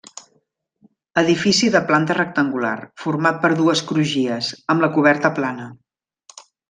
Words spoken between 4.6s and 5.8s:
amb la coberta plana.